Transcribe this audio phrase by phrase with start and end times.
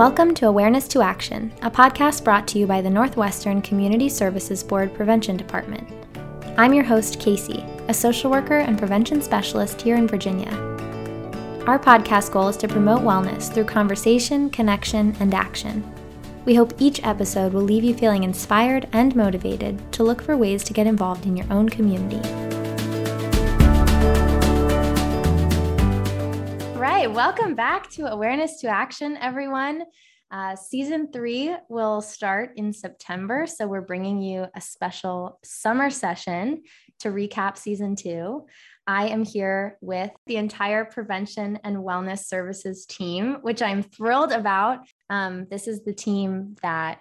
[0.00, 4.64] Welcome to Awareness to Action, a podcast brought to you by the Northwestern Community Services
[4.64, 5.86] Board Prevention Department.
[6.56, 10.48] I'm your host, Casey, a social worker and prevention specialist here in Virginia.
[11.66, 15.84] Our podcast goal is to promote wellness through conversation, connection, and action.
[16.46, 20.64] We hope each episode will leave you feeling inspired and motivated to look for ways
[20.64, 22.49] to get involved in your own community.
[27.00, 29.84] Right, welcome back to Awareness to Action, everyone.
[30.30, 36.62] Uh, season three will start in September, so we're bringing you a special summer session
[36.98, 38.44] to recap season two.
[38.86, 44.80] I am here with the entire prevention and wellness services team, which I'm thrilled about.
[45.08, 47.00] Um, this is the team that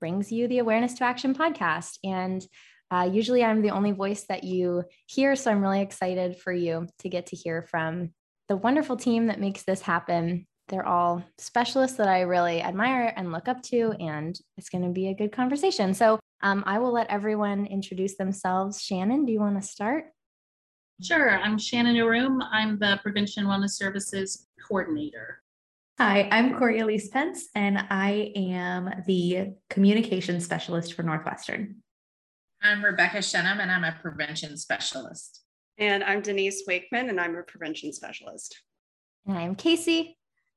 [0.00, 1.98] brings you the Awareness to Action podcast.
[2.02, 2.42] And
[2.90, 5.36] uh, usually I'm the only voice that you hear.
[5.36, 8.12] So I'm really excited for you to get to hear from
[8.48, 10.46] the wonderful team that makes this happen.
[10.68, 14.90] They're all specialists that I really admire and look up to, and it's going to
[14.90, 15.94] be a good conversation.
[15.94, 18.82] So um, I will let everyone introduce themselves.
[18.82, 20.06] Shannon, do you want to start?
[21.02, 21.30] Sure.
[21.30, 22.40] I'm Shannon Arum.
[22.52, 25.42] I'm the Prevention Wellness Services Coordinator.
[25.98, 31.76] Hi, I'm Corey Elise Pence, and I am the Communication Specialist for Northwestern.
[32.62, 35.43] I'm Rebecca Shenham, and I'm a Prevention Specialist.
[35.78, 38.60] And I'm Denise Wakeman, and I'm a prevention specialist.
[39.26, 40.16] And I'm Casey,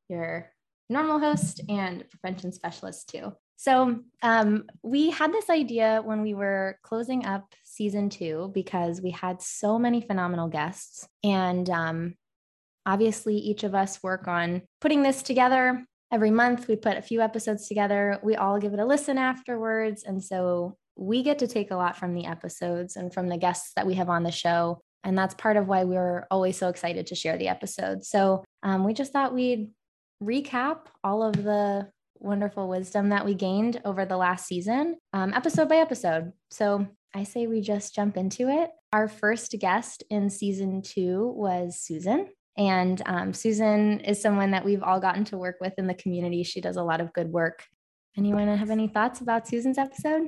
[0.10, 0.52] your
[0.90, 3.34] normal host and prevention specialist too.
[3.56, 9.10] So um, we had this idea when we were closing up season two because we
[9.10, 11.08] had so many phenomenal guests.
[11.24, 12.14] And um,
[12.86, 15.84] obviously, each of us work on putting this together.
[16.14, 18.20] Every month, we put a few episodes together.
[18.22, 20.04] We all give it a listen afterwards.
[20.04, 23.72] And so we get to take a lot from the episodes and from the guests
[23.76, 24.84] that we have on the show.
[25.04, 28.04] And that's part of why we're always so excited to share the episode.
[28.04, 29.72] So um, we just thought we'd
[30.22, 31.90] recap all of the
[32.20, 36.32] wonderful wisdom that we gained over the last season, um, episode by episode.
[36.50, 38.72] So I say we just jump into it.
[38.92, 42.28] Our first guest in season two was Susan.
[42.58, 46.44] And um, Susan is someone that we've all gotten to work with in the community.
[46.44, 47.64] She does a lot of good work.
[48.18, 50.24] Anyone have any thoughts about Susan's episode?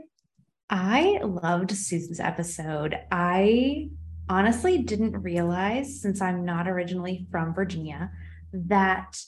[0.70, 2.96] I loved Susan's episode.
[3.12, 3.90] I
[4.30, 8.12] honestly didn't realize, since I'm not originally from Virginia,
[8.54, 9.20] that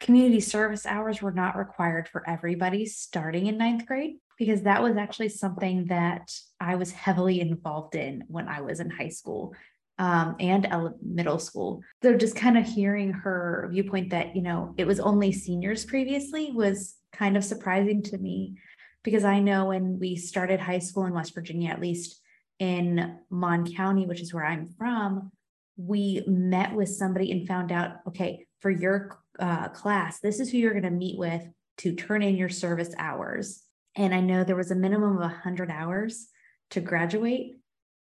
[0.00, 4.96] community service hours were not required for everybody starting in ninth grade, because that was
[4.96, 9.54] actually something that I was heavily involved in when I was in high school.
[9.98, 10.68] Um, and
[11.02, 11.80] middle school.
[12.02, 16.52] So just kind of hearing her viewpoint that, you know, it was only seniors previously
[16.52, 18.56] was kind of surprising to me
[19.04, 22.20] because I know when we started high school in West Virginia, at least
[22.58, 25.30] in Mon County, which is where I'm from,
[25.76, 30.58] we met with somebody and found out, okay, for your uh, class, this is who
[30.58, 31.42] you're going to meet with
[31.78, 33.62] to turn in your service hours.
[33.94, 36.28] And I know there was a minimum of 100 hours
[36.70, 37.58] to graduate,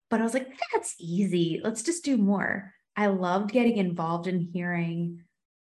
[0.09, 1.59] but I was like, that's easy.
[1.64, 2.74] Let's just do more.
[2.96, 5.24] I loved getting involved and hearing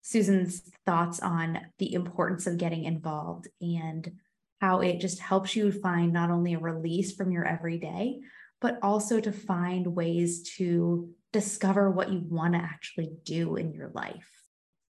[0.02, 4.12] Susan's thoughts on the importance of getting involved and
[4.60, 8.20] how it just helps you find not only a release from your everyday,
[8.60, 13.90] but also to find ways to discover what you want to actually do in your
[13.94, 14.30] life.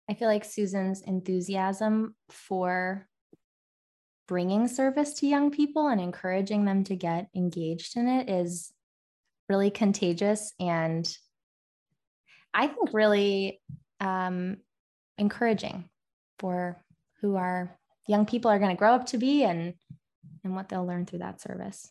[0.09, 3.09] I feel like Susan's enthusiasm for
[4.29, 8.73] bringing service to young people and encouraging them to get engaged in it is
[9.49, 11.17] really contagious and
[12.53, 13.61] I think really
[14.01, 14.59] um,
[15.19, 15.89] encouraging
[16.39, 16.83] for
[17.21, 17.79] who our
[18.09, 19.75] young people are going to grow up to be and
[20.45, 21.91] and what they'll learn through that service.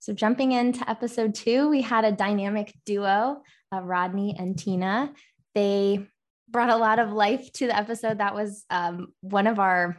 [0.00, 3.42] So, jumping into episode two, we had a dynamic duo
[3.72, 5.12] of Rodney and Tina.
[5.54, 6.06] They
[6.50, 8.18] brought a lot of life to the episode.
[8.18, 9.98] That was um, one of our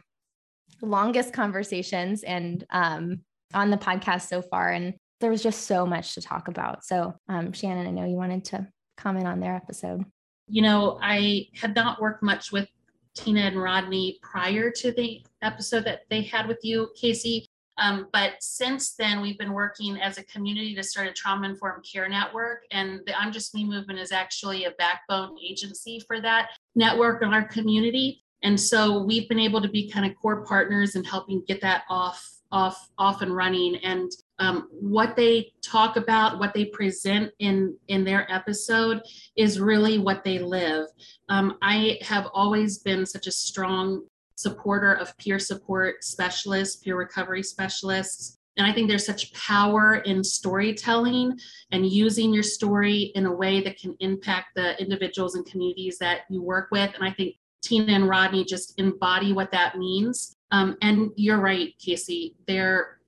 [0.82, 3.20] longest conversations and um,
[3.54, 4.70] on the podcast so far.
[4.70, 6.84] And there was just so much to talk about.
[6.84, 10.04] So, um, Shannon, I know you wanted to comment on their episode.
[10.48, 12.68] You know, I had not worked much with
[13.14, 17.49] Tina and Rodney prior to the episode that they had with you, Casey.
[17.80, 21.84] Um, but since then, we've been working as a community to start a trauma informed
[21.90, 22.64] care network.
[22.70, 27.32] And the I'm Just Me movement is actually a backbone agency for that network in
[27.32, 28.22] our community.
[28.42, 31.84] And so we've been able to be kind of core partners in helping get that
[31.88, 34.10] off off off and running and
[34.40, 39.00] um, what they talk about what they present in in their episode
[39.36, 40.86] is really what they live
[41.28, 44.04] um, i have always been such a strong
[44.40, 48.38] supporter of peer support specialists, peer recovery specialists.
[48.56, 51.38] And I think there's such power in storytelling
[51.72, 56.22] and using your story in a way that can impact the individuals and communities that
[56.30, 56.92] you work with.
[56.94, 60.34] And I think Tina and Rodney just embody what that means.
[60.50, 62.98] Um, and you're right, Casey, their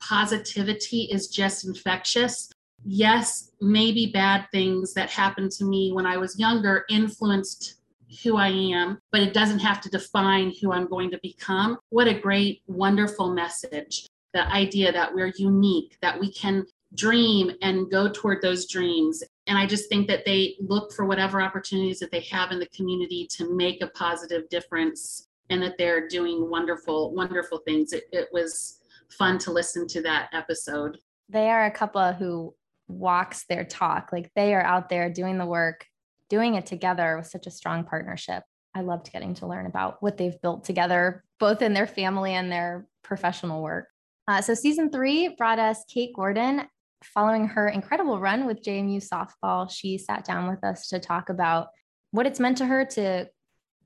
[0.00, 2.50] positivity is just infectious.
[2.84, 7.81] Yes, maybe bad things that happened to me when I was younger influenced
[8.22, 11.78] who I am, but it doesn't have to define who I'm going to become.
[11.90, 14.06] What a great, wonderful message.
[14.34, 16.64] The idea that we're unique, that we can
[16.94, 19.22] dream and go toward those dreams.
[19.46, 22.68] And I just think that they look for whatever opportunities that they have in the
[22.68, 27.92] community to make a positive difference and that they're doing wonderful, wonderful things.
[27.92, 30.98] It, it was fun to listen to that episode.
[31.28, 32.54] They are a couple who
[32.88, 34.10] walks their talk.
[34.12, 35.86] Like they are out there doing the work,
[36.32, 38.42] doing it together with such a strong partnership.
[38.74, 42.50] I loved getting to learn about what they've built together, both in their family and
[42.50, 43.88] their professional work.
[44.26, 46.62] Uh, so, season three brought us Kate Gordon.
[47.04, 51.68] Following her incredible run with JMU softball, she sat down with us to talk about
[52.12, 53.28] what it's meant to her to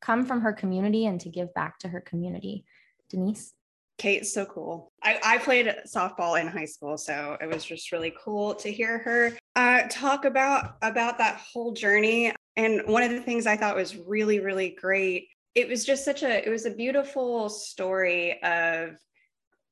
[0.00, 2.64] come from her community and to give back to her community.
[3.10, 3.54] Denise?
[3.98, 4.92] Kate's so cool.
[5.02, 8.98] I, I played softball in high school, so it was just really cool to hear
[8.98, 12.32] her uh, talk about about that whole journey.
[12.56, 15.28] And one of the things I thought was really, really great.
[15.54, 18.96] It was just such a it was a beautiful story of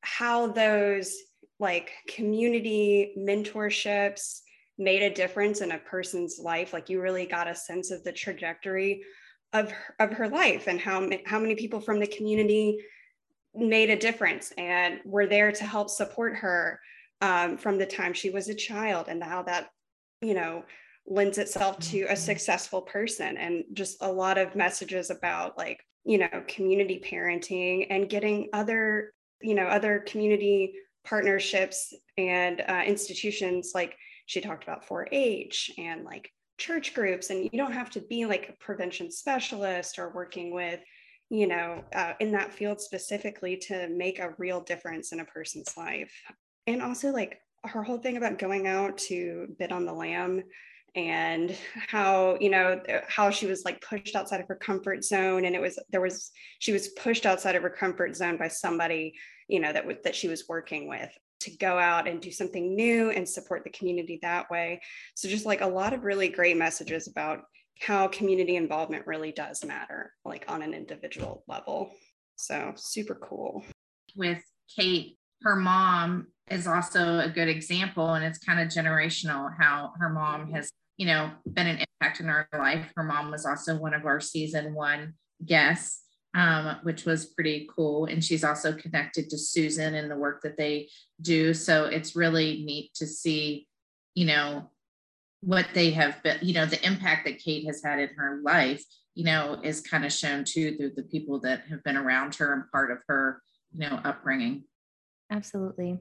[0.00, 1.14] how those
[1.60, 4.40] like community mentorships
[4.76, 6.72] made a difference in a person's life.
[6.72, 9.04] Like you really got a sense of the trajectory
[9.52, 12.78] of her, of her life and how how many people from the community
[13.54, 16.80] made a difference and were there to help support her
[17.24, 19.70] um, from the time she was a child and how that
[20.20, 20.62] you know
[21.06, 22.16] lends itself to a mm-hmm.
[22.16, 28.10] successful person and just a lot of messages about like you know community parenting and
[28.10, 30.74] getting other you know other community
[31.04, 37.58] partnerships and uh, institutions like she talked about 4-h and like church groups and you
[37.58, 40.80] don't have to be like a prevention specialist or working with
[41.30, 45.74] you know, uh, in that field specifically to make a real difference in a person's
[45.76, 46.12] life.
[46.66, 50.42] And also, like her whole thing about going out to bid on the lamb
[50.94, 51.56] and
[51.88, 55.60] how you know how she was like pushed outside of her comfort zone and it
[55.60, 56.30] was there was
[56.60, 59.12] she was pushed outside of her comfort zone by somebody
[59.48, 63.10] you know that that she was working with to go out and do something new
[63.10, 64.80] and support the community that way
[65.16, 67.40] so just like a lot of really great messages about
[67.80, 71.92] how community involvement really does matter, like on an individual level.
[72.36, 73.64] So super cool.
[74.16, 74.42] With
[74.74, 80.10] Kate, her mom is also a good example, and it's kind of generational how her
[80.10, 82.92] mom has, you know, been an impact in her life.
[82.96, 85.14] Her mom was also one of our season one
[85.44, 86.00] guests.
[86.36, 88.06] Um, which was pretty cool.
[88.06, 90.88] And she's also connected to Susan and the work that they
[91.22, 91.54] do.
[91.54, 93.68] So it's really neat to see,
[94.16, 94.68] you know,
[95.42, 98.82] what they have been, you know, the impact that Kate has had in her life,
[99.14, 102.52] you know, is kind of shown too through the people that have been around her
[102.52, 103.40] and part of her,
[103.70, 104.64] you know, upbringing.
[105.30, 106.00] Absolutely.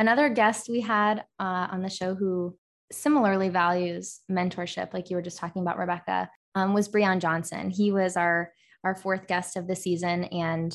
[0.00, 2.56] Another guest we had uh, on the show who
[2.90, 7.68] similarly values mentorship, like you were just talking about, Rebecca, um, was Breon Johnson.
[7.68, 8.50] He was our
[8.82, 10.74] our fourth guest of the season, and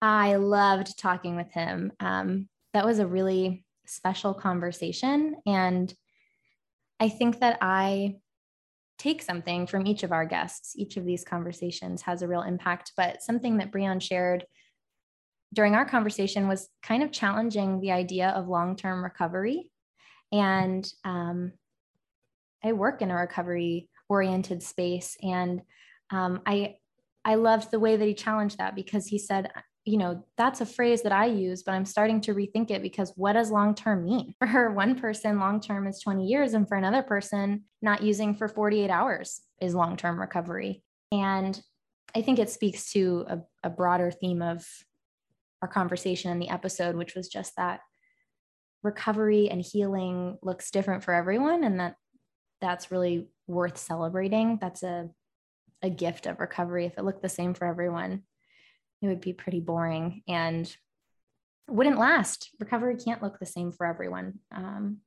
[0.00, 1.92] I loved talking with him.
[2.00, 5.92] Um, that was a really special conversation, and
[7.00, 8.14] I think that I
[8.96, 10.72] take something from each of our guests.
[10.74, 14.46] Each of these conversations has a real impact, but something that Breon shared
[15.52, 19.70] during our conversation was kind of challenging the idea of long term recovery.
[20.32, 21.52] And um,
[22.64, 25.16] I work in a recovery oriented space.
[25.22, 25.62] And
[26.10, 26.76] um, I,
[27.24, 29.50] I loved the way that he challenged that because he said,
[29.84, 33.12] you know, that's a phrase that I use, but I'm starting to rethink it because
[33.16, 34.34] what does long term mean?
[34.52, 38.48] For one person, long term is 20 years, and for another person, not using for
[38.48, 40.84] 48 hours is long term recovery.
[41.10, 41.60] And
[42.14, 44.66] I think it speaks to a, a, broader theme of
[45.62, 47.80] our conversation in the episode, which was just that
[48.82, 51.94] recovery and healing looks different for everyone, and that
[52.60, 54.58] that's really worth celebrating.
[54.60, 55.08] That's a
[55.84, 58.22] a gift of recovery if it looked the same for everyone
[59.02, 60.74] it would be pretty boring and
[61.68, 62.50] wouldn't last.
[62.60, 64.38] Recovery can't look the same for everyone.
[64.52, 64.98] Um,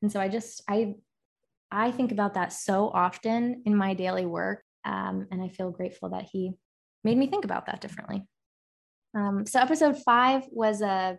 [0.00, 0.94] and so I just, I,
[1.70, 4.64] I think about that so often in my daily work.
[4.84, 6.54] Um, and I feel grateful that he
[7.04, 8.22] made me think about that differently.
[9.14, 11.18] Um, so episode five was a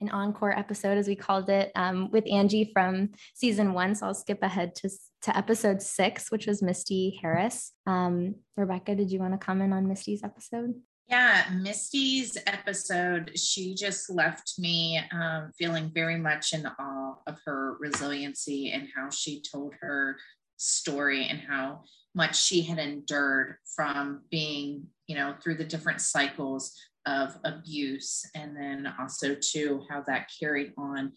[0.00, 3.94] an encore episode, as we called it, um, with Angie from season one.
[3.94, 4.90] So I'll skip ahead to,
[5.22, 7.72] to episode six, which was Misty Harris.
[7.86, 10.74] Um, Rebecca, did you want to comment on Misty's episode?
[11.08, 17.76] Yeah, Misty's episode, she just left me um, feeling very much in awe of her
[17.80, 20.16] resiliency and how she told her
[20.56, 21.82] story and how
[22.14, 26.76] much she had endured from being, you know, through the different cycles
[27.06, 31.12] of abuse, and then also to how that carried on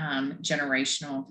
[0.00, 1.26] um, generational,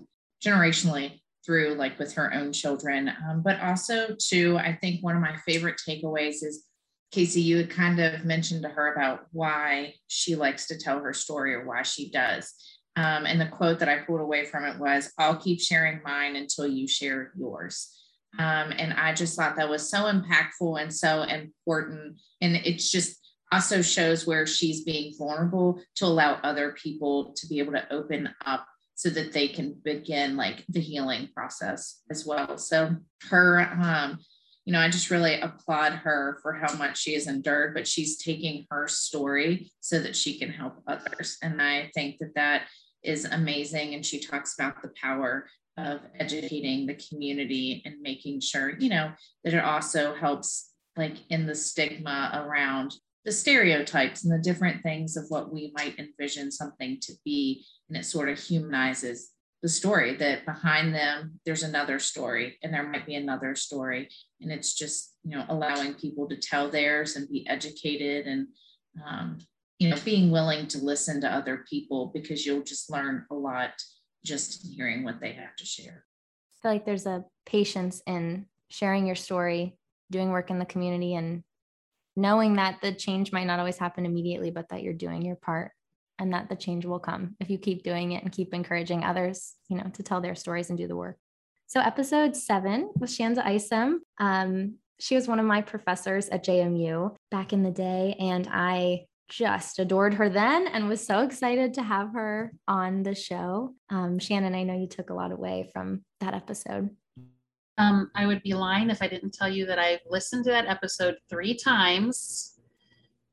[0.45, 3.09] generationally through like with her own children.
[3.29, 6.65] Um, but also to, I think one of my favorite takeaways is
[7.11, 11.13] Casey, you had kind of mentioned to her about why she likes to tell her
[11.13, 12.53] story or why she does.
[12.97, 16.35] Um, and the quote that I pulled away from it was, I'll keep sharing mine
[16.35, 17.93] until you share yours.
[18.39, 22.17] Um, and I just thought that was so impactful and so important.
[22.41, 27.59] And it's just also shows where she's being vulnerable to allow other people to be
[27.59, 32.57] able to open up so that they can begin like the healing process as well.
[32.57, 32.95] So
[33.29, 34.19] her, um,
[34.65, 38.17] you know, I just really applaud her for how much she has endured, but she's
[38.17, 41.37] taking her story so that she can help others.
[41.41, 42.63] And I think that that
[43.03, 43.93] is amazing.
[43.93, 49.11] And she talks about the power of educating the community and making sure, you know,
[49.43, 52.95] that it also helps like in the stigma around
[53.27, 57.65] the stereotypes and the different things of what we might envision something to be.
[57.89, 59.31] And it sort of humanizes
[59.61, 64.07] the story that behind them there's another story and there might be another story
[64.39, 68.47] and it's just you know allowing people to tell theirs and be educated and
[69.03, 69.39] um,
[69.79, 73.71] you know being willing to listen to other people because you'll just learn a lot
[74.23, 76.05] just hearing what they have to share.
[76.05, 79.75] I feel like there's a patience in sharing your story,
[80.11, 81.43] doing work in the community, and
[82.17, 85.71] knowing that the change might not always happen immediately, but that you're doing your part
[86.19, 89.53] and that the change will come if you keep doing it and keep encouraging others,
[89.69, 91.17] you know, to tell their stories and do the work.
[91.67, 94.01] So, episode seven was Shanza Isom.
[94.19, 99.05] Um, she was one of my professors at JMU back in the day, and I
[99.29, 103.75] just adored her then and was so excited to have her on the show.
[103.89, 106.89] Um, Shannon, I know you took a lot away from that episode.
[107.77, 110.67] Um, I would be lying if I didn't tell you that I've listened to that
[110.67, 112.53] episode three times.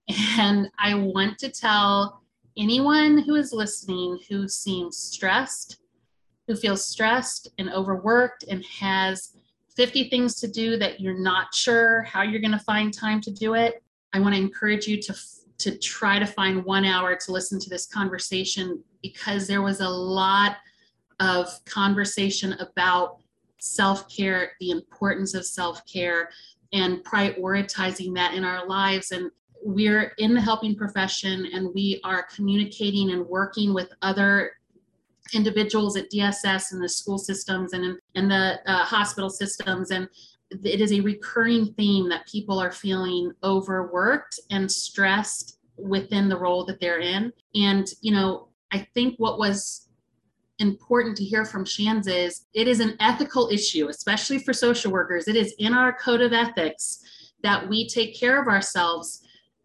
[0.38, 2.20] And I want to tell
[2.58, 5.78] anyone who is listening who seems stressed,
[6.46, 9.34] who feels stressed and overworked and has
[9.76, 13.30] 50 things to do that you're not sure how you're going to find time to
[13.30, 13.82] do it.
[14.12, 15.14] I want to encourage you to
[15.56, 19.88] to try to find one hour to listen to this conversation because there was a
[19.88, 20.56] lot
[21.20, 23.18] of conversation about
[23.64, 26.30] self care, the importance of self care,
[26.72, 29.10] and prioritizing that in our lives.
[29.10, 29.30] And
[29.62, 34.52] we're in the helping profession and we are communicating and working with other
[35.32, 39.90] individuals at DSS and the school systems and in, in the uh, hospital systems.
[39.90, 40.06] And
[40.50, 46.66] it is a recurring theme that people are feeling overworked and stressed within the role
[46.66, 47.32] that they're in.
[47.54, 49.83] And, you know, I think what was
[50.64, 55.28] important to hear from Shans is it is an ethical issue, especially for social workers.
[55.28, 57.00] It is in our code of ethics
[57.42, 59.22] that we take care of ourselves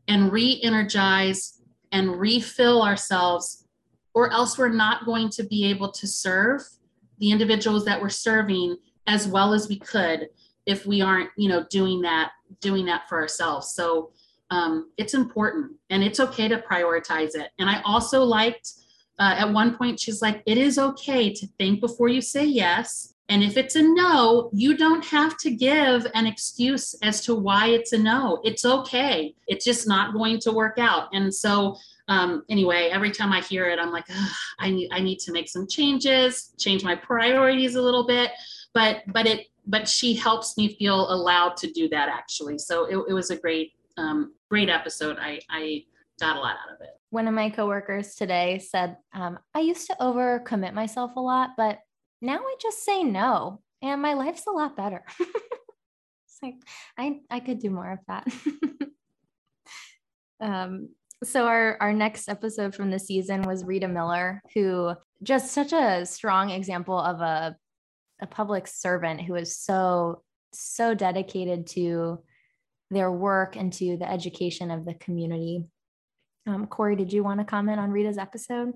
[0.07, 3.65] and re energize and refill ourselves,
[4.13, 6.61] or else we're not going to be able to serve
[7.19, 8.77] the individuals that we're serving
[9.07, 10.29] as well as we could
[10.65, 14.11] if we aren't you know doing that doing that for ourselves so
[14.51, 18.73] um, it's important and it's okay to prioritize it and i also liked
[19.19, 23.13] uh, at one point she's like it is okay to think before you say yes.
[23.31, 27.67] And if it's a no you don't have to give an excuse as to why
[27.67, 28.39] it's a no.
[28.43, 29.35] It's okay.
[29.47, 31.09] It's just not going to work out.
[31.13, 34.05] And so um, anyway every time i hear it i'm like
[34.57, 38.31] i need i need to make some changes change my priorities a little bit.
[38.73, 42.57] But but it but she helps me feel allowed to do that actually.
[42.57, 45.17] So it, it was a great, um, great episode.
[45.21, 45.83] I, I
[46.19, 46.89] got a lot out of it.
[47.09, 51.79] One of my coworkers today said, um, I used to overcommit myself a lot, but
[52.21, 55.03] now I just say no and my life's a lot better.
[55.19, 56.55] it's like,
[56.97, 58.27] I, I could do more of that.
[60.41, 60.89] um,
[61.23, 66.05] so our, our next episode from the season was Rita Miller, who just such a
[66.05, 67.57] strong example of a
[68.21, 72.19] a public servant who is so so dedicated to
[72.91, 75.63] their work and to the education of the community.
[76.49, 78.73] Um, Corey, did you want to comment on Rita's episode?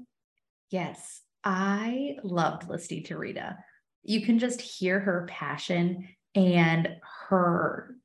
[0.69, 3.57] Yes, I loved listening to Rita.
[4.03, 6.89] You can just hear her passion and
[7.29, 7.95] her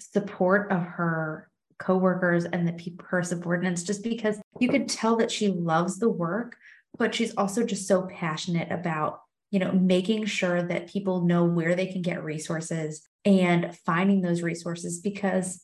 [0.00, 5.30] support of her coworkers and the people her subordinates just because you could tell that
[5.30, 6.56] she loves the work
[6.96, 11.76] but she's also just so passionate about you know, making sure that people know where
[11.76, 15.62] they can get resources and finding those resources because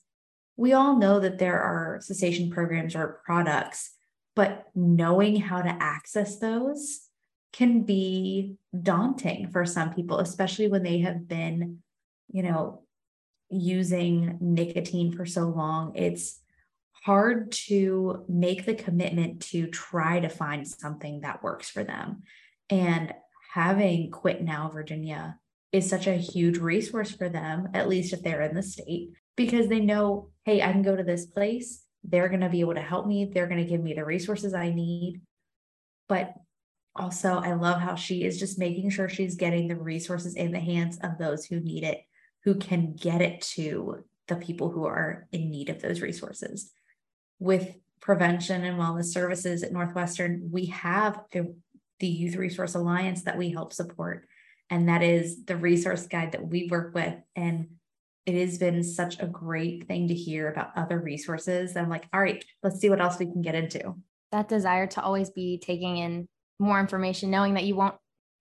[0.58, 3.94] we all know that there are cessation programs or products,
[4.34, 7.00] but knowing how to access those
[7.52, 11.78] can be daunting for some people, especially when they have been,
[12.30, 12.82] you know,
[13.48, 15.92] using nicotine for so long.
[15.94, 16.40] It's
[17.04, 22.24] hard to make the commitment to try to find something that works for them.
[22.68, 23.14] And
[23.54, 25.38] having Quit Now Virginia
[25.70, 29.68] is such a huge resource for them, at least if they're in the state, because
[29.68, 31.84] they know, hey, I can go to this place.
[32.02, 33.30] They're going to be able to help me.
[33.32, 35.22] They're going to give me the resources I need.
[36.08, 36.34] But
[36.96, 40.58] also, I love how she is just making sure she's getting the resources in the
[40.58, 42.00] hands of those who need it,
[42.44, 46.72] who can get it to the people who are in need of those resources.
[47.38, 51.42] With prevention and wellness services at Northwestern, we have a,
[52.00, 54.26] the Youth Resource Alliance that we help support.
[54.68, 57.14] And that is the resource guide that we work with.
[57.36, 57.68] And
[58.28, 61.76] it has been such a great thing to hear about other resources.
[61.76, 63.94] I'm like, all right, let's see what else we can get into.
[64.32, 67.94] That desire to always be taking in more information, knowing that you won't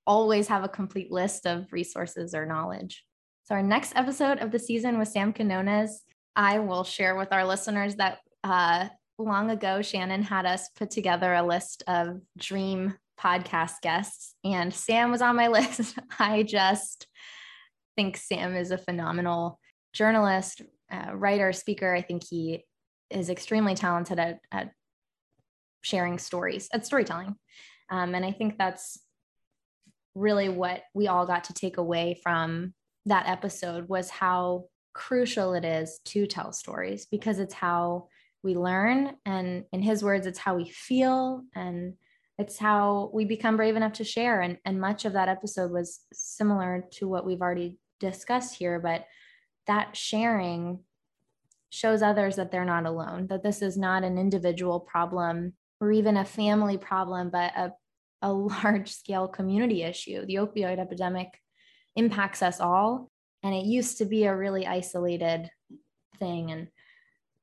[0.05, 3.05] always have a complete list of resources or knowledge.
[3.45, 6.03] So, our next episode of the season with Sam Quinones,
[6.35, 11.33] I will share with our listeners that uh, long ago, Shannon had us put together
[11.33, 15.97] a list of dream podcast guests, and Sam was on my list.
[16.19, 17.07] I just
[17.95, 19.59] think Sam is a phenomenal
[19.93, 21.93] journalist, uh, writer, speaker.
[21.93, 22.65] I think he
[23.09, 24.71] is extremely talented at, at
[25.81, 27.35] sharing stories, at storytelling.
[27.89, 28.99] Um, and I think that's
[30.15, 32.73] really what we all got to take away from
[33.05, 38.07] that episode was how crucial it is to tell stories because it's how
[38.43, 41.93] we learn and in his words it's how we feel and
[42.39, 46.01] it's how we become brave enough to share and, and much of that episode was
[46.13, 49.05] similar to what we've already discussed here but
[49.67, 50.79] that sharing
[51.69, 56.17] shows others that they're not alone that this is not an individual problem or even
[56.17, 57.71] a family problem, but a,
[58.21, 58.31] a
[58.63, 60.25] large scale community issue.
[60.25, 61.27] The opioid epidemic
[61.95, 63.09] impacts us all.
[63.43, 65.49] And it used to be a really isolated
[66.17, 66.67] thing, and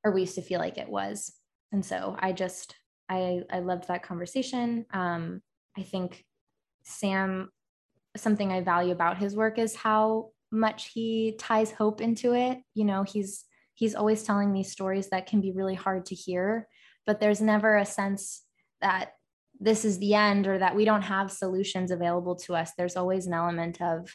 [0.03, 1.33] or we used to feel like it was.
[1.71, 2.75] And so I just
[3.09, 4.85] I I loved that conversation.
[4.93, 5.41] Um,
[5.77, 6.25] I think
[6.83, 7.49] Sam,
[8.17, 12.59] something I value about his work is how much he ties hope into it.
[12.73, 16.67] You know, he's he's always telling these stories that can be really hard to hear
[17.05, 18.43] but there's never a sense
[18.81, 19.11] that
[19.59, 22.71] this is the end or that we don't have solutions available to us.
[22.77, 24.13] There's always an element of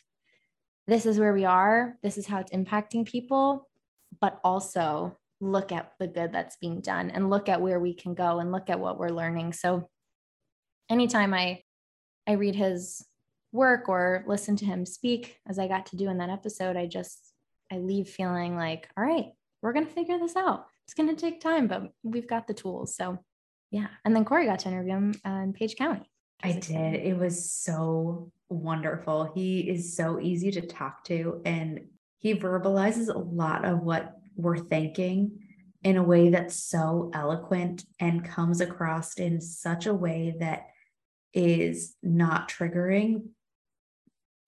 [0.87, 3.68] this is where we are, this is how it's impacting people,
[4.20, 8.14] but also look at the good that's being done and look at where we can
[8.14, 9.53] go and look at what we're learning.
[9.53, 9.88] So
[10.90, 11.62] anytime I
[12.26, 13.05] I read his
[13.53, 16.87] work or listen to him speak as I got to do in that episode, I
[16.87, 17.19] just
[17.73, 19.27] I leave feeling like, all right,
[19.63, 22.55] we're going to figure this out it's going to take time, but we've got the
[22.55, 22.97] tools.
[22.97, 23.21] So,
[23.71, 23.87] yeah.
[24.05, 26.11] And then Corey got to interview him uh, in Page County.
[26.43, 26.95] I did.
[26.95, 29.31] It was so wonderful.
[29.33, 31.83] He is so easy to talk to, and
[32.19, 35.39] he verbalizes a lot of what we're thinking
[35.85, 40.71] in a way that's so eloquent and comes across in such a way that
[41.33, 43.29] is not triggering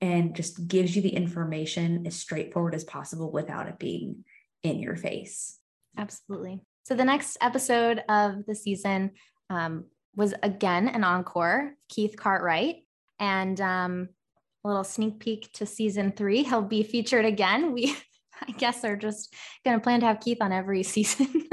[0.03, 4.25] and just gives you the information as straightforward as possible without it being
[4.65, 5.59] in your face.
[5.97, 6.61] Absolutely.
[6.83, 9.13] So the next episode of the season
[9.49, 9.85] um,
[10.17, 12.85] was again an encore, Keith Cartwright,
[13.21, 14.09] and um,
[14.65, 16.43] a little sneak peek to season three.
[16.43, 17.73] He'll be featured again.
[17.73, 17.97] We,
[18.43, 19.33] I guess, are just
[19.65, 21.49] going to plan to have Keith on every season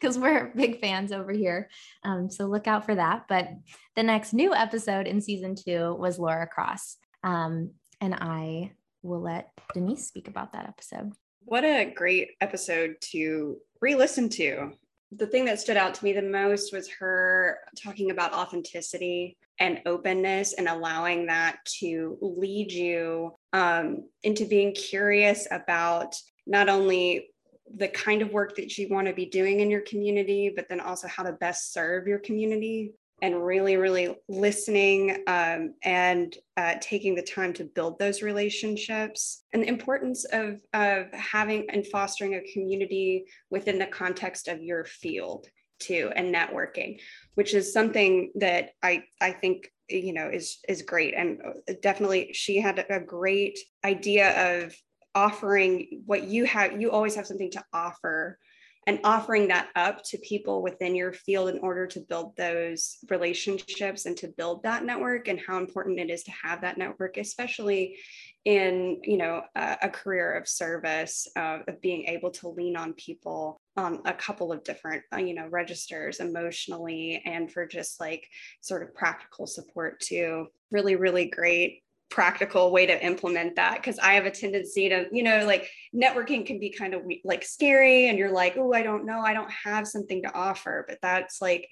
[0.00, 1.70] because we're big fans over here.
[2.02, 3.26] Um, so look out for that.
[3.28, 3.48] But
[3.94, 9.50] the next new episode in season two was Laura Cross, um, and I will let
[9.74, 11.12] Denise speak about that episode.
[11.44, 14.72] What a great episode to re listen to.
[15.12, 19.80] The thing that stood out to me the most was her talking about authenticity and
[19.86, 27.28] openness and allowing that to lead you um, into being curious about not only
[27.76, 30.80] the kind of work that you want to be doing in your community, but then
[30.80, 37.14] also how to best serve your community and really, really listening um, and uh, taking
[37.14, 39.44] the time to build those relationships.
[39.52, 44.84] And the importance of, of having and fostering a community within the context of your
[44.84, 45.46] field
[45.78, 46.98] too and networking
[47.34, 51.14] which is something that i i think you know is is great.
[51.14, 54.74] And uh, definitely she had a great idea of
[55.14, 58.38] offering what you have you always have something to offer
[58.86, 64.06] and offering that up to people within your field in order to build those relationships
[64.06, 67.96] and to build that network and how important it is to have that network especially
[68.44, 72.92] in you know a, a career of service uh, of being able to lean on
[72.92, 78.24] people on a couple of different uh, you know registers emotionally and for just like
[78.60, 80.46] sort of practical support too.
[80.70, 85.22] Really really great practical way to implement that because I have a tendency to, you
[85.22, 89.04] know, like networking can be kind of like scary and you're like, oh, I don't
[89.04, 90.84] know, I don't have something to offer.
[90.88, 91.68] But that's like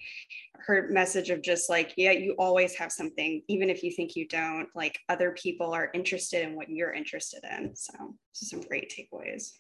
[0.67, 4.27] her message of just like, yeah, you always have something, even if you think you
[4.27, 7.77] don't, like other people are interested in what you're interested in.
[7.77, 7.93] So,
[8.33, 9.53] some great takeaways.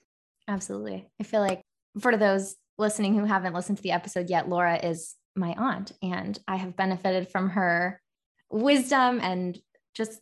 [0.49, 1.07] Absolutely.
[1.21, 1.63] I feel like
[2.01, 6.39] for those listening who haven't listened to the episode yet, Laura is my aunt and
[6.47, 8.01] I have benefited from her
[8.51, 9.59] wisdom and
[9.95, 10.21] just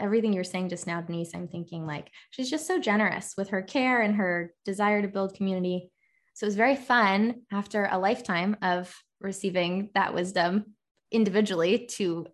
[0.00, 3.62] everything you're saying just now, Denise, I'm thinking like she's just so generous with her
[3.62, 5.90] care and her desire to build community.
[6.34, 10.74] So it was very fun after a lifetime of receiving that wisdom
[11.12, 12.26] individually to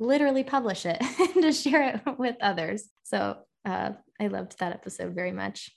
[0.00, 2.88] literally publish it and to share it with others.
[3.04, 5.70] So uh, I loved that episode very much.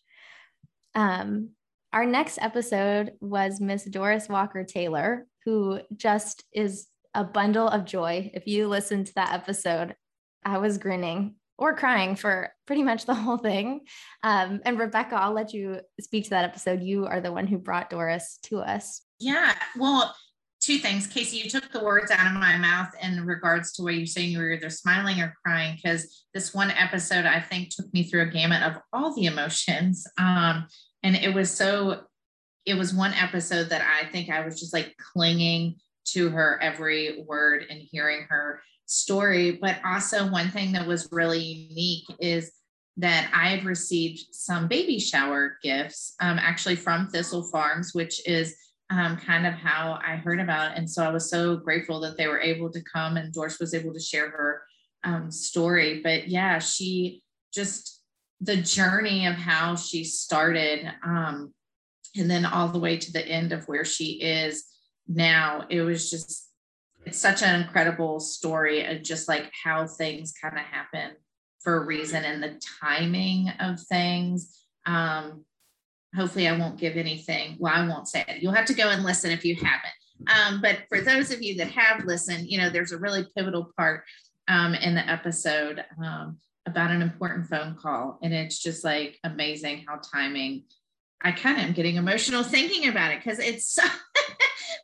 [0.96, 1.52] Um,
[1.94, 8.30] our next episode was Miss Doris Walker Taylor, who just is a bundle of joy.
[8.34, 9.96] If you listen to that episode,
[10.46, 13.82] I was grinning or crying for pretty much the whole thing.
[14.24, 16.84] Um, and Rebecca, I'll let you speak to that episode.
[16.84, 19.02] You are the one who brought Doris to us.
[19.20, 19.56] Yeah.
[19.76, 20.16] Well,
[20.62, 21.08] two things.
[21.08, 24.32] Casey, you took the words out of my mouth in regards to what you're saying
[24.32, 28.24] you were either smiling or crying, because this one episode I think took me through
[28.24, 30.06] a gamut of all the emotions.
[30.20, 30.68] Um,
[31.02, 32.02] and it was so,
[32.66, 35.78] it was one episode that I think I was just like clinging
[36.10, 39.60] to her every word and hearing her story.
[39.62, 42.52] But also, one thing that was really unique is
[42.98, 48.56] that I had received some baby shower gifts um, actually from Thistle Farms, which is
[48.90, 50.78] um, kind of how I heard about it.
[50.78, 53.74] And so I was so grateful that they were able to come and Doris was
[53.74, 54.64] able to share her
[55.04, 56.02] um, story.
[56.02, 57.22] But yeah, she
[57.54, 58.02] just
[58.40, 61.54] the journey of how she started um,
[62.16, 64.66] and then all the way to the end of where she is
[65.08, 66.47] now, it was just
[67.06, 71.12] it's such an incredible story of just like how things kind of happen
[71.62, 74.66] for a reason and the timing of things.
[74.86, 75.46] Um,
[76.16, 77.58] hopefully, I won't give anything.
[77.60, 78.42] Well, I won't say it.
[78.42, 80.36] You'll have to go and listen if you haven't.
[80.36, 83.72] Um, but for those of you that have listened, you know, there's a really pivotal
[83.78, 84.04] part
[84.48, 88.18] um, in the episode um, about an important phone call.
[88.22, 90.64] And it's just like amazing how timing.
[91.22, 93.84] I kind of am getting emotional thinking about it because it's so,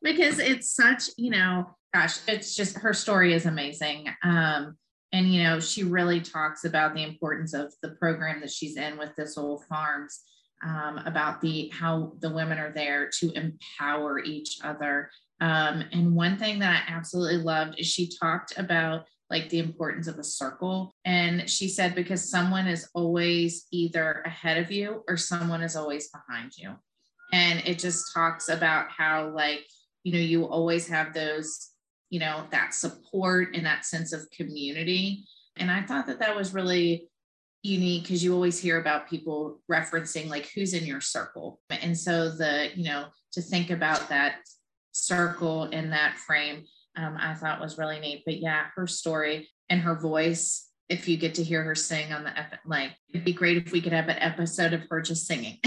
[0.02, 4.08] because it's such, you know, gosh, it's just her story is amazing.
[4.24, 4.78] Um,
[5.12, 8.98] and you know, she really talks about the importance of the program that she's in
[8.98, 10.22] with Thistle Farms,
[10.66, 15.10] um, about the how the women are there to empower each other.
[15.40, 20.08] Um, and one thing that I absolutely loved is she talked about like the importance
[20.08, 20.94] of a circle.
[21.06, 26.10] And she said, because someone is always either ahead of you or someone is always
[26.10, 26.76] behind you.
[27.34, 29.66] And it just talks about how, like,
[30.04, 31.73] you know, you always have those
[32.14, 35.26] you know, that support and that sense of community.
[35.58, 37.10] And I thought that that was really
[37.64, 41.60] unique because you always hear about people referencing like who's in your circle.
[41.72, 44.36] And so the, you know, to think about that
[44.92, 48.22] circle in that frame, um, I thought was really neat.
[48.28, 52.26] But yeah, her story and her voice, if you get to hear her sing on
[52.26, 55.58] the, like, it'd be great if we could have an episode of her just singing.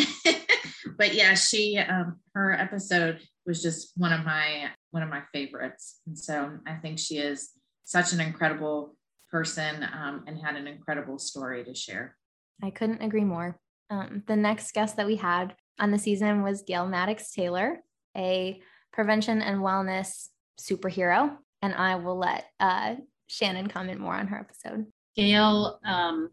[0.96, 6.00] but yeah, she, um, her episode was just one of my one of my favorites.
[6.06, 7.50] And so I think she is
[7.84, 8.96] such an incredible
[9.30, 12.16] person um, and had an incredible story to share.
[12.62, 13.58] I couldn't agree more.
[13.90, 17.80] Um, the next guest that we had on the season was Gail Maddox Taylor,
[18.16, 18.58] a
[18.90, 20.28] prevention and wellness
[20.58, 21.36] superhero.
[21.60, 22.94] And I will let uh,
[23.26, 24.86] Shannon comment more on her episode.
[25.14, 26.30] Gail um,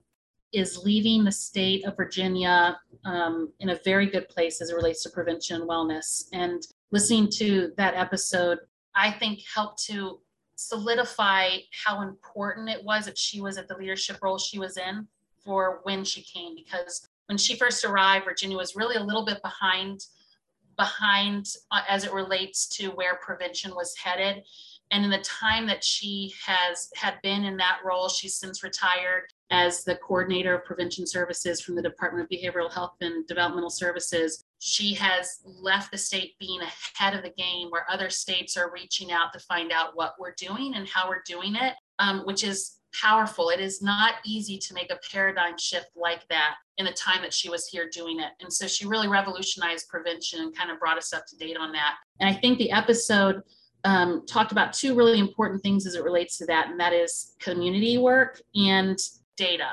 [0.54, 5.04] is leaving the state of Virginia um, in a very good place as it relates
[5.04, 6.30] to prevention and wellness.
[6.32, 8.60] And listening to that episode,
[8.95, 10.19] I think helped to
[10.56, 15.08] solidify how important it was that she was at the leadership role she was in
[15.43, 16.56] for when she came.
[16.56, 20.06] Because when she first arrived, Virginia was really a little bit behind
[20.75, 24.43] behind uh, as it relates to where prevention was headed.
[24.91, 29.23] And in the time that she has had been in that role, she's since retired
[29.51, 34.45] as the coordinator of prevention services from the Department of Behavioral Health and Developmental Services
[34.65, 39.12] she has left the state being ahead of the game where other states are reaching
[39.12, 42.78] out to find out what we're doing and how we're doing it, um, which is
[42.93, 43.49] powerful.
[43.49, 47.34] It is not easy to make a paradigm shift like that in the time that
[47.34, 48.32] she was here doing it.
[48.39, 51.73] And so she really revolutionized prevention and kind of brought us up to date on
[51.73, 51.95] that.
[52.21, 53.41] And I think the episode
[53.84, 57.36] um, talked about two really important things as it relates to that, and that is
[57.41, 58.97] community work and
[59.36, 59.71] data.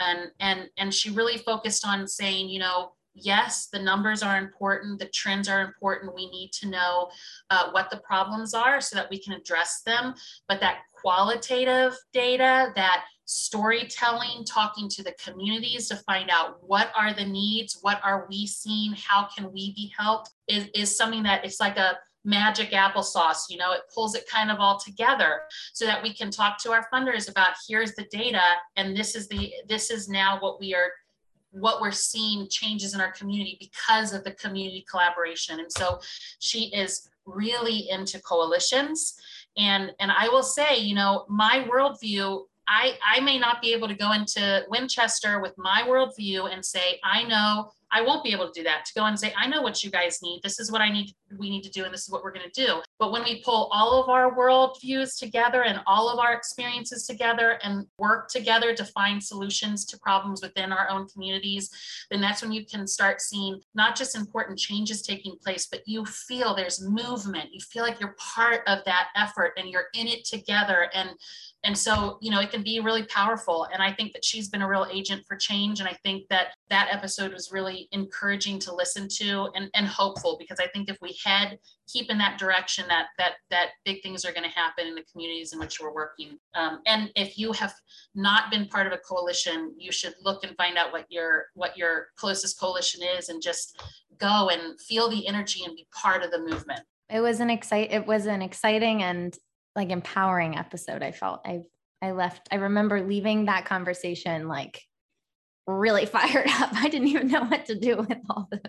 [0.00, 4.98] and and and she really focused on saying you know yes, the numbers are important,
[4.98, 6.14] the trends are important.
[6.14, 7.10] We need to know
[7.50, 10.14] uh, what the problems are so that we can address them.
[10.48, 17.12] But that qualitative data, that storytelling, talking to the communities to find out what are
[17.12, 21.44] the needs, what are we seeing, how can we be helped, is, is something that
[21.44, 25.86] it's like a magic applesauce you know it pulls it kind of all together so
[25.86, 28.42] that we can talk to our funders about here's the data
[28.74, 30.90] and this is the this is now what we are
[31.50, 35.60] what we're seeing changes in our community because of the community collaboration.
[35.60, 36.00] And so
[36.38, 39.14] she is really into coalitions.
[39.56, 43.88] And, and I will say, you know, my worldview I, I may not be able
[43.88, 48.46] to go into Winchester with my worldview and say, I know I won't be able
[48.46, 50.40] to do that to go and say, I know what you guys need.
[50.42, 52.50] This is what I need, we need to do, and this is what we're going
[52.50, 52.82] to do.
[52.98, 57.58] But when we pull all of our worldviews together and all of our experiences together
[57.62, 61.70] and work together to find solutions to problems within our own communities,
[62.10, 66.04] then that's when you can start seeing not just important changes taking place, but you
[66.04, 67.50] feel there's movement.
[67.52, 70.90] You feel like you're part of that effort and you're in it together.
[70.92, 71.10] And
[71.64, 73.66] and so, you know, it can be really powerful.
[73.72, 75.80] And I think that she's been a real agent for change.
[75.80, 80.36] And I think that that episode was really encouraging to listen to and, and hopeful
[80.38, 84.24] because I think if we head keep in that direction, that that that big things
[84.24, 86.38] are going to happen in the communities in which we're working.
[86.54, 87.74] Um, and if you have
[88.14, 91.76] not been part of a coalition, you should look and find out what your what
[91.76, 93.80] your closest coalition is and just
[94.18, 96.80] go and feel the energy and be part of the movement.
[97.08, 99.36] It was an excite it was an exciting and
[99.76, 101.60] like empowering episode i felt i
[102.02, 104.82] i left i remember leaving that conversation like
[105.66, 106.70] really fired up.
[106.74, 108.60] I didn't even know what to do with all the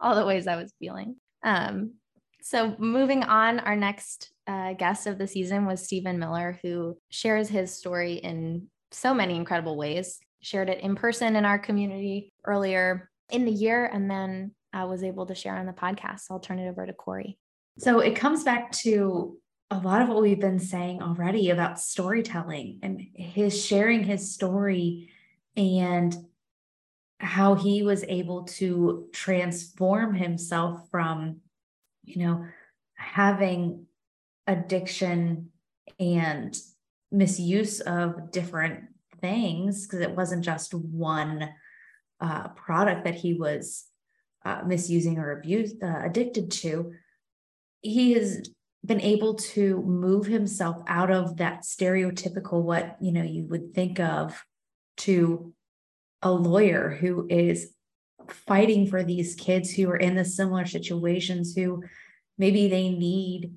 [0.00, 1.16] all the ways i was feeling.
[1.42, 1.94] Um
[2.42, 7.50] so moving on our next uh, guest of the season was stephen miller who shares
[7.50, 10.18] his story in so many incredible ways.
[10.42, 15.04] Shared it in person in our community earlier in the year and then i was
[15.04, 16.20] able to share on the podcast.
[16.20, 17.38] So i'll turn it over to corey.
[17.78, 19.38] So it comes back to
[19.70, 25.10] a lot of what we've been saying already about storytelling and his sharing his story
[25.56, 26.16] and
[27.18, 31.36] how he was able to transform himself from
[32.04, 32.44] you know
[32.94, 33.86] having
[34.46, 35.50] addiction
[35.98, 36.58] and
[37.12, 38.84] misuse of different
[39.20, 41.48] things because it wasn't just one
[42.20, 43.86] uh, product that he was
[44.44, 46.92] uh, misusing or abused uh, addicted to.
[47.82, 48.50] He has
[48.84, 54.00] been able to move himself out of that stereotypical what you know you would think
[54.00, 54.44] of
[54.96, 55.52] to
[56.22, 57.72] a lawyer who is
[58.28, 61.82] fighting for these kids who are in the similar situations who
[62.38, 63.54] maybe they need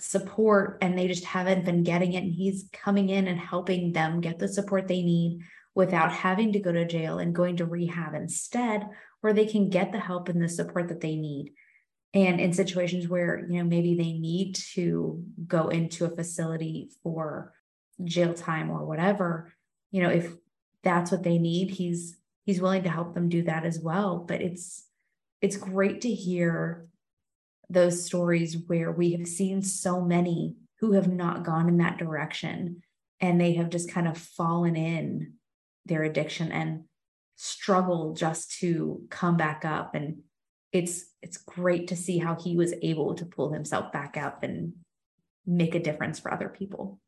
[0.00, 2.24] support and they just haven't been getting it.
[2.24, 5.40] And he's coming in and helping them get the support they need
[5.74, 8.86] without having to go to jail and going to rehab instead
[9.20, 11.52] where they can get the help and the support that they need
[12.12, 17.52] and in situations where you know maybe they need to go into a facility for
[18.02, 19.52] jail time or whatever
[19.90, 20.32] you know if
[20.82, 22.16] that's what they need he's
[22.50, 24.18] he's willing to help them do that as well.
[24.18, 24.86] But it's
[25.40, 26.86] it's great to hear
[27.68, 32.82] those stories where we have seen so many who have not gone in that direction
[33.20, 35.34] and they have just kind of fallen in
[35.86, 36.84] their addiction and
[37.36, 40.18] struggle just to come back up and
[40.72, 44.72] it's it's great to see how he was able to pull himself back up and
[45.46, 47.00] make a difference for other people.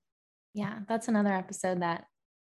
[0.55, 2.05] Yeah, that's another episode that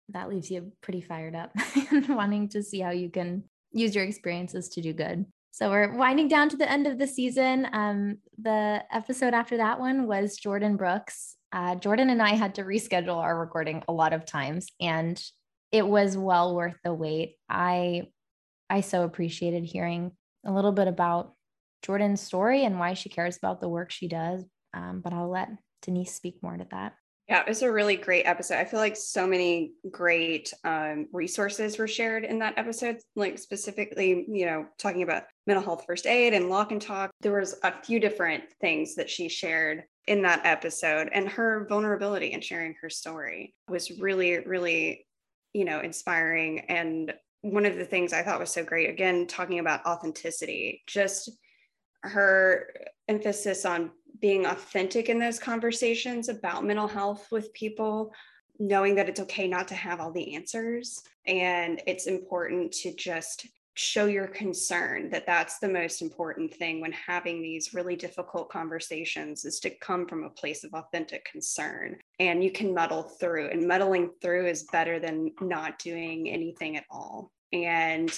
[0.10, 1.52] that leaves you pretty fired up
[1.92, 5.26] and wanting to see how you can use your experiences to do good.
[5.52, 7.68] So we're winding down to the end of the season.
[7.74, 11.36] Um, the episode after that one was Jordan Brooks.
[11.52, 15.22] Uh, Jordan and I had to reschedule our recording a lot of times, and
[15.72, 17.36] it was well worth the wait.
[17.50, 18.08] I
[18.70, 20.14] I so appreciated hearing
[20.46, 21.34] a little bit about
[21.84, 24.44] Jordan's story and why she cares about the work she does.
[24.74, 25.50] Um, but I'll let
[25.82, 26.94] Denise speak more to that.
[27.28, 28.56] Yeah, it was a really great episode.
[28.56, 34.26] I feel like so many great um, resources were shared in that episode, like specifically,
[34.28, 37.12] you know, talking about mental health first aid and lock and talk.
[37.22, 42.34] There was a few different things that she shared in that episode, and her vulnerability
[42.34, 45.06] and sharing her story was really, really,
[45.54, 49.60] you know, inspiring and one of the things I thought was so great, again, talking
[49.60, 51.30] about authenticity, just
[52.04, 52.74] her
[53.08, 58.14] emphasis on being authentic in those conversations about mental health with people,
[58.60, 61.02] knowing that it's okay not to have all the answers.
[61.26, 66.92] And it's important to just show your concern that that's the most important thing when
[66.92, 71.98] having these really difficult conversations is to come from a place of authentic concern.
[72.20, 76.86] And you can muddle through and muddling through is better than not doing anything at
[76.90, 77.32] all.
[77.54, 78.12] And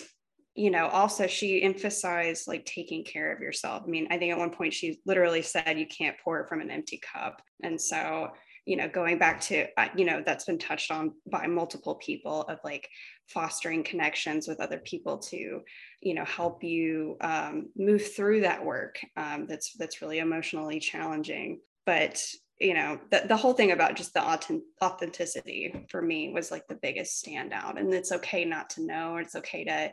[0.56, 3.84] you know also she emphasized like taking care of yourself.
[3.86, 6.72] I mean i think at one point she literally said you can't pour from an
[6.72, 7.42] empty cup.
[7.64, 8.32] And so
[8.66, 12.44] you know going back to uh, you know that's been touched on by multiple people
[12.44, 12.88] of like
[13.28, 15.62] fostering connections with other people to
[16.02, 21.60] you know help you um, move through that work um, that's that's really emotionally challenging.
[21.86, 22.24] But
[22.60, 24.40] you know the, the whole thing about just the
[24.82, 27.80] authenticity for me was like the biggest standout.
[27.80, 29.18] And it's okay not to know.
[29.18, 29.92] It's okay to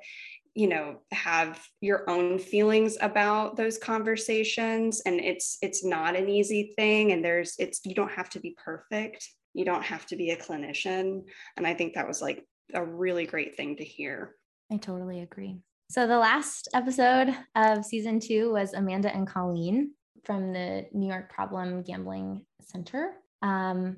[0.54, 5.00] you know have your own feelings about those conversations.
[5.06, 7.12] And it's it's not an easy thing.
[7.12, 9.28] And there's it's you don't have to be perfect.
[9.54, 11.22] You don't have to be a clinician.
[11.56, 14.36] And i think that was like a really great thing to hear.
[14.72, 15.58] I totally agree.
[15.90, 19.92] So the last episode of season two was amanda and colleen
[20.24, 23.14] from the new york problem gambling center.
[23.42, 23.96] Um,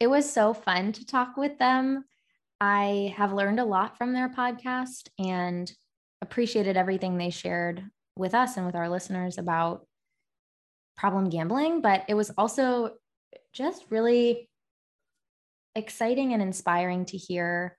[0.00, 2.04] it was so fun to talk with them.
[2.60, 5.70] I have learned a lot from their podcast and
[6.22, 7.84] appreciated everything they shared
[8.16, 9.86] with us and with our listeners about
[10.96, 11.80] problem gambling.
[11.80, 12.94] But it was also
[13.52, 14.47] just really
[15.78, 17.76] exciting and inspiring to hear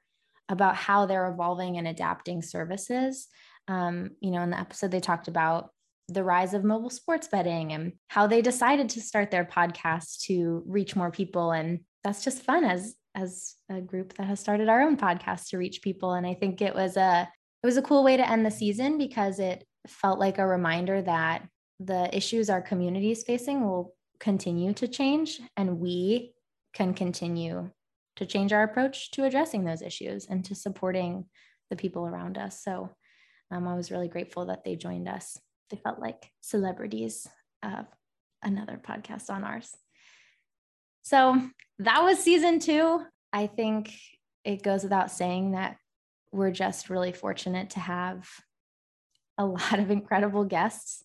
[0.50, 3.28] about how they're evolving and adapting services.
[3.68, 5.70] Um, you know, in the episode, they talked about
[6.08, 10.64] the rise of mobile sports betting and how they decided to start their podcast to
[10.66, 11.52] reach more people.
[11.52, 15.58] And that's just fun as as a group that has started our own podcast to
[15.58, 17.28] reach people and i think it was a
[17.64, 21.02] it was a cool way to end the season because it felt like a reminder
[21.02, 21.48] that
[21.80, 26.34] the issues our community is facing will continue to change and we
[26.74, 27.70] can continue
[28.20, 31.26] to change our approach to addressing those issues and to supporting
[31.70, 32.90] the people around us so
[33.52, 35.40] um, i was really grateful that they joined us
[35.72, 37.28] they felt like celebrities
[37.64, 37.86] of
[38.44, 39.76] another podcast on ours
[41.02, 41.42] so
[41.80, 43.02] that was season two.
[43.32, 43.94] I think
[44.44, 45.78] it goes without saying that
[46.32, 48.30] we're just really fortunate to have
[49.38, 51.04] a lot of incredible guests.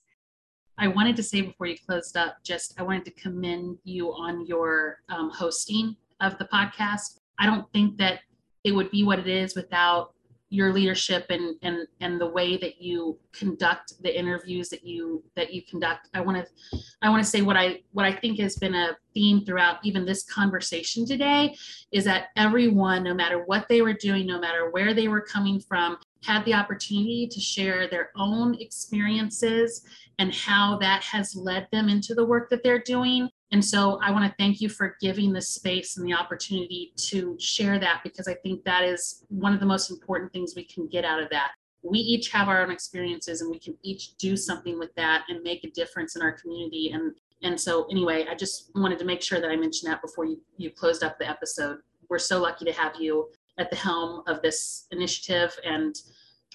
[0.77, 4.45] I wanted to say before you closed up, just I wanted to commend you on
[4.45, 7.19] your um, hosting of the podcast.
[7.39, 8.21] I don't think that
[8.65, 10.15] it would be what it is without
[10.55, 15.53] your leadership and and and the way that you conduct the interviews that you that
[15.53, 18.55] you conduct i want to i want to say what i what i think has
[18.57, 21.53] been a theme throughout even this conversation today
[21.91, 25.59] is that everyone no matter what they were doing no matter where they were coming
[25.59, 29.85] from had the opportunity to share their own experiences
[30.19, 34.11] and how that has led them into the work that they're doing and so I
[34.11, 38.27] want to thank you for giving the space and the opportunity to share that because
[38.27, 41.31] I think that is one of the most important things we can get out of
[41.31, 41.53] that.
[41.83, 45.43] We each have our own experiences and we can each do something with that and
[45.43, 46.91] make a difference in our community.
[46.93, 50.25] And and so anyway, I just wanted to make sure that I mentioned that before
[50.25, 51.79] you, you closed up the episode.
[52.09, 53.29] We're so lucky to have you
[53.59, 55.95] at the helm of this initiative and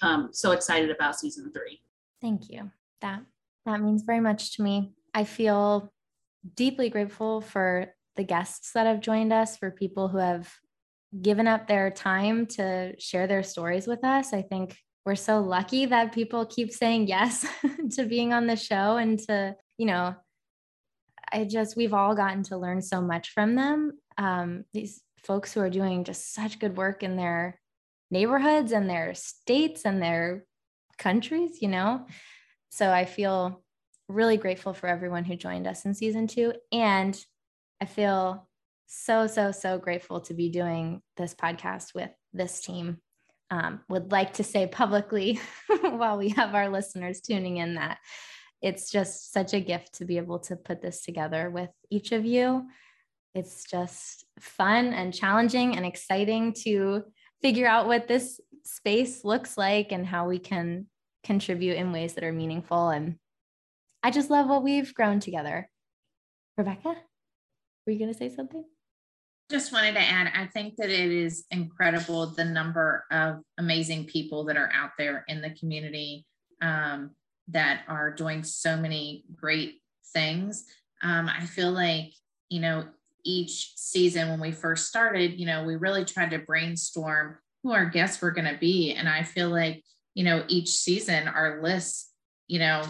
[0.02, 1.80] um, so excited about season three.
[2.20, 2.70] Thank you.
[3.00, 3.22] That
[3.66, 4.92] that means very much to me.
[5.14, 5.92] I feel
[6.54, 10.52] deeply grateful for the guests that have joined us, for people who have
[11.20, 14.32] given up their time to share their stories with us.
[14.32, 17.46] I think we're so lucky that people keep saying yes
[17.92, 20.14] to being on the show and to, you know,
[21.32, 23.98] I just, we've all gotten to learn so much from them.
[24.18, 27.60] Um, these folks who are doing just such good work in their
[28.10, 30.44] neighborhoods and their states and their
[30.98, 32.06] countries, you know?
[32.70, 33.62] So I feel
[34.10, 36.52] really grateful for everyone who joined us in season two.
[36.72, 37.18] And
[37.80, 38.48] I feel
[38.86, 42.98] so, so, so grateful to be doing this podcast with this team.
[43.52, 45.40] Um, would like to say publicly
[45.80, 47.98] while we have our listeners tuning in that
[48.62, 52.24] it's just such a gift to be able to put this together with each of
[52.24, 52.68] you.
[53.34, 57.04] It's just fun and challenging and exciting to
[57.42, 60.86] figure out what this space looks like and how we can
[61.24, 63.16] contribute in ways that are meaningful and
[64.02, 65.68] I just love what we've grown together.
[66.56, 66.96] Rebecca,
[67.86, 68.64] were you going to say something?
[69.50, 74.44] Just wanted to add, I think that it is incredible the number of amazing people
[74.44, 76.24] that are out there in the community
[76.62, 77.10] um,
[77.48, 79.80] that are doing so many great
[80.12, 80.64] things.
[81.02, 82.12] Um, I feel like,
[82.48, 82.84] you know,
[83.24, 87.86] each season when we first started, you know, we really tried to brainstorm who our
[87.86, 88.92] guests were going to be.
[88.92, 89.82] And I feel like,
[90.14, 92.10] you know, each season our list,
[92.46, 92.82] you know,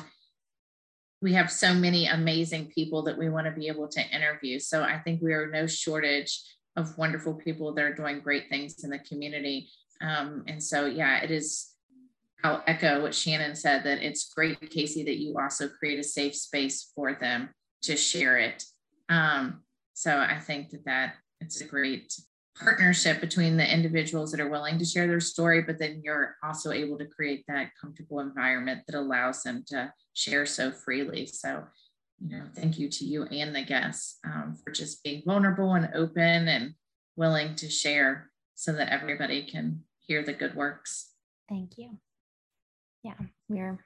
[1.22, 4.58] we have so many amazing people that we want to be able to interview.
[4.58, 6.40] So I think we are no shortage
[6.76, 9.68] of wonderful people that are doing great things in the community.
[10.00, 11.70] Um, and so, yeah, it is
[12.42, 16.34] I'll echo what Shannon said that it's great, Casey, that you also create a safe
[16.34, 17.50] space for them
[17.82, 18.64] to share it.
[19.08, 19.62] Um,
[19.94, 22.12] so I think that that it's a great
[22.58, 26.72] partnership between the individuals that are willing to share their story, but then you're also
[26.72, 31.26] able to create that comfortable environment that allows them to share so freely.
[31.26, 31.64] So,
[32.20, 35.90] you know, thank you to you and the guests um, for just being vulnerable and
[35.94, 36.74] open and
[37.16, 41.12] willing to share so that everybody can hear the good works.
[41.48, 41.98] Thank you.
[43.02, 43.14] Yeah,
[43.48, 43.78] we're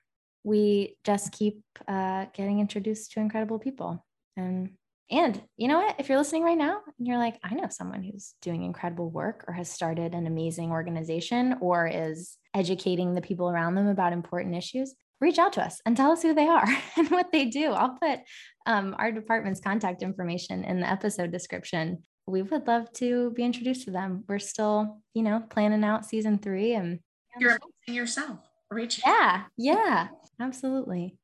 [0.44, 4.04] we just keep uh, getting introduced to incredible people
[4.36, 4.70] and
[5.10, 5.96] and you know what?
[5.98, 9.44] If you're listening right now and you're like, I know someone who's doing incredible work
[9.46, 14.54] or has started an amazing organization or is educating the people around them about important
[14.54, 17.72] issues, reach out to us and tell us who they are and what they do.
[17.72, 18.20] I'll put
[18.66, 22.02] um, our department's contact information in the episode description.
[22.26, 24.24] We would love to be introduced to them.
[24.26, 27.00] We're still, you know, planning out season three and
[27.38, 28.38] you're amazing yourself.
[28.70, 29.00] Reach.
[29.04, 30.08] Yeah, yeah,
[30.40, 31.18] absolutely.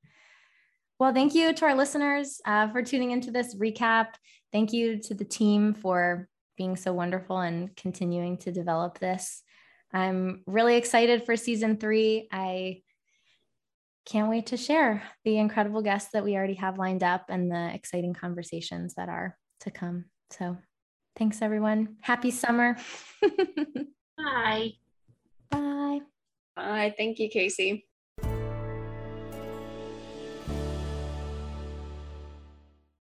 [1.00, 4.08] Well, thank you to our listeners uh, for tuning into this recap.
[4.52, 6.28] Thank you to the team for
[6.58, 9.42] being so wonderful and continuing to develop this.
[9.94, 12.28] I'm really excited for season three.
[12.30, 12.82] I
[14.04, 17.74] can't wait to share the incredible guests that we already have lined up and the
[17.74, 20.04] exciting conversations that are to come.
[20.28, 20.58] So,
[21.16, 21.96] thanks everyone.
[22.02, 22.76] Happy summer.
[24.18, 24.72] Bye.
[25.50, 26.00] Bye.
[26.54, 26.94] Bye.
[26.94, 27.86] Thank you, Casey.